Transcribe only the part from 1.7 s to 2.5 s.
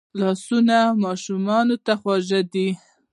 ته خواږه